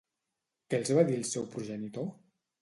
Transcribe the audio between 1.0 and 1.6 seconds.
va dir el seu